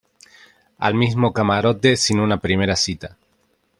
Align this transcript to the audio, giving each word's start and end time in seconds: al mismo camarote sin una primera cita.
al 0.79 0.95
mismo 0.95 1.31
camarote 1.31 1.95
sin 1.95 2.19
una 2.19 2.39
primera 2.39 2.75
cita. 2.75 3.15